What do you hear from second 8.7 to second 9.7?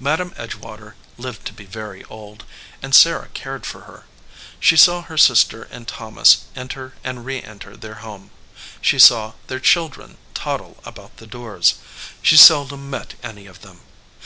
She saw their